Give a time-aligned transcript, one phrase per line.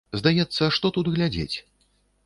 [0.19, 1.57] Здаецца, што тут глядзець?